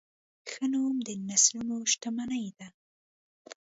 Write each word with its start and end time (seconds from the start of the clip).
ښه 0.49 0.65
نوم 0.71 0.95
د 1.07 1.09
نسلونو 1.27 1.75
شتمني 1.91 2.47
ده. 2.57 2.67